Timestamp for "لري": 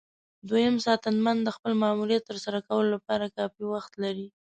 4.03-4.27